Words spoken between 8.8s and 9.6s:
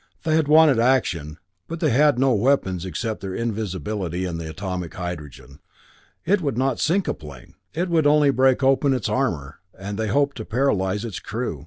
its armor,